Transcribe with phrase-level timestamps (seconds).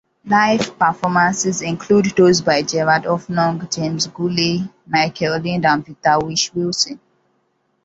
[0.25, 6.99] Live performances include those by Gerard Hoffnung, James Gourlay, Michael Lind, and Peter Whish-Wilson.